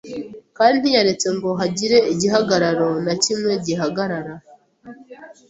Kandi 0.57 0.75
ntiyaretse 0.77 1.27
ngo 1.35 1.49
hagire 1.61 1.97
igihagararo 2.13 2.89
na 3.05 3.13
kimwe 3.23 3.51
gihagarara 3.65 4.33